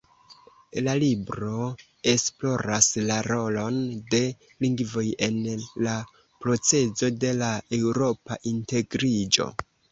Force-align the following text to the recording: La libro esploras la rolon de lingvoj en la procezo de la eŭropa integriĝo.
La 0.85 0.93
libro 1.01 1.57
esploras 2.13 2.87
la 3.11 3.19
rolon 3.27 3.77
de 4.15 4.23
lingvoj 4.67 5.05
en 5.29 5.39
la 5.89 5.95
procezo 6.47 7.15
de 7.27 7.33
la 7.45 7.55
eŭropa 7.81 8.43
integriĝo. 8.57 9.51